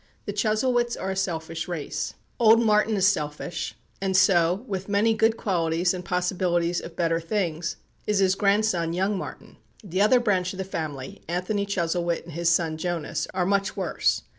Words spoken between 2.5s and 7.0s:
Martin is selfish; and so, with many good qualities and possibilities of